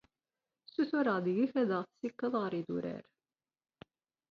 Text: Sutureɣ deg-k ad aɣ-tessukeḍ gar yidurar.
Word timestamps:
Sutureɣ 0.73 1.17
deg-k 1.25 1.53
ad 1.61 1.69
aɣ-tessukeḍ 1.77 2.33
gar 2.41 2.53
yidurar. 2.57 3.03